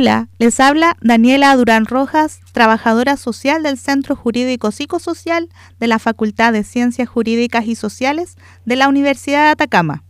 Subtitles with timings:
[0.00, 6.54] Hola, les habla Daniela Durán Rojas, trabajadora social del Centro Jurídico Psicosocial de la Facultad
[6.54, 10.02] de Ciencias Jurídicas y Sociales de la Universidad de Atacama.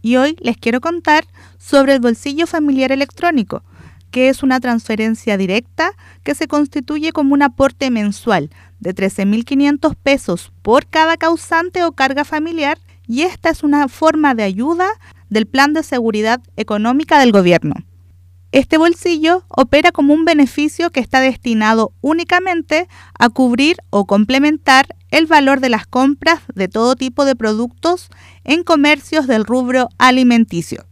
[0.00, 1.26] Y hoy les quiero contar
[1.58, 3.62] sobre el bolsillo familiar electrónico,
[4.10, 5.90] que es una transferencia directa
[6.22, 8.48] que se constituye como un aporte mensual
[8.80, 14.44] de 13.500 pesos por cada causante o carga familiar y esta es una forma de
[14.44, 14.88] ayuda
[15.28, 17.74] del Plan de Seguridad Económica del Gobierno.
[18.56, 22.88] Este bolsillo opera como un beneficio que está destinado únicamente
[23.18, 28.08] a cubrir o complementar el valor de las compras de todo tipo de productos
[28.44, 30.86] en comercios del rubro alimenticio,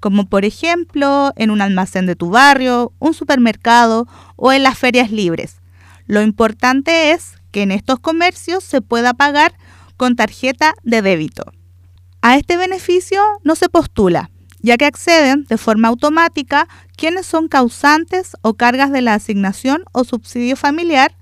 [0.00, 5.10] como por ejemplo en un almacén de tu barrio, un supermercado o en las ferias
[5.10, 5.60] libres.
[6.06, 9.52] Lo importante es que en estos comercios se pueda pagar
[9.98, 11.44] con tarjeta de débito.
[12.22, 14.30] A este beneficio no se postula,
[14.62, 20.04] ya que acceden de forma automática quienes son causantes o cargas de la asignación o
[20.04, 21.16] subsidio familiar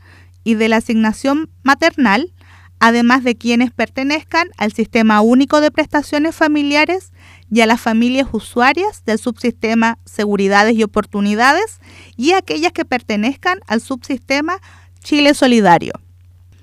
[0.45, 2.33] y de la asignación maternal,
[2.79, 7.13] además de quienes pertenezcan al Sistema Único de Prestaciones Familiares
[7.51, 11.81] y a las familias usuarias del subsistema Seguridades y Oportunidades
[12.17, 14.59] y aquellas que pertenezcan al subsistema
[15.03, 15.93] Chile Solidario.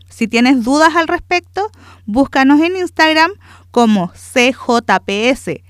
[0.10, 1.70] Si tienes dudas al respecto,
[2.06, 3.32] búscanos en Instagram
[3.72, 5.67] como CJPS